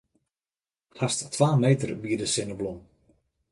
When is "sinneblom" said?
2.33-2.79